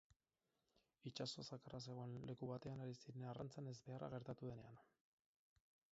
[1.09, 4.85] Itsaso zakarra zegoen leku batean ari ziren arrantzan ezbeharra gertatu denean.